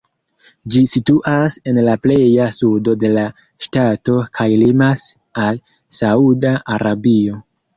Ĝi 0.75 0.79
situas 0.93 1.57
en 1.71 1.79
la 1.87 1.93
pleja 2.05 2.47
sudo 2.57 2.95
de 3.05 3.11
la 3.17 3.27
ŝtato 3.67 4.17
kaj 4.39 4.49
limas 4.65 5.05
al 5.45 5.63
Sauda 6.01 6.57
Arabio. 6.79 7.39